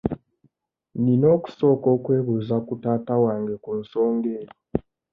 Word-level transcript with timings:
Nina 1.03 1.27
okusooka 1.35 1.87
okwebuuza 1.95 2.55
ku 2.67 2.73
taata 2.81 3.13
wange 3.23 3.55
ku 3.63 3.71
nsonga 3.79 4.29
eyo. 4.39 4.51